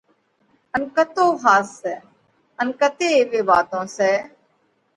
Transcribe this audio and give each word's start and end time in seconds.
ان 0.73 0.81
ڪتو 0.95 1.25
ۿاس 1.43 1.67
سئہ؟ 1.79 1.95
ان 2.59 2.67
ڪتي 2.79 3.07
ايوي 3.17 3.41
واتون 3.49 3.85
سئہ 3.95 4.15